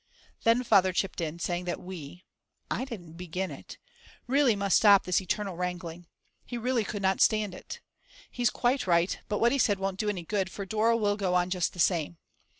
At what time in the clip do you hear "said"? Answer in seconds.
9.59-9.77